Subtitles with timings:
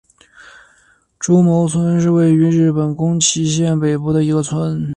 [1.19, 4.89] 诸冢村是位于日本宫崎县北部的一个村。